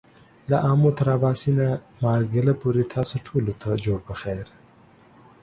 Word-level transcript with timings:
له 0.49 0.57
آمو 0.71 0.89
تر 0.97 1.07
آباسينه، 1.17 1.67
مارګله 2.03 2.53
پورې 2.61 2.83
تاسو 2.95 3.15
ټولو 3.27 3.51
ته 3.61 3.69
جوړ 3.85 3.99
پخير! 4.09 4.45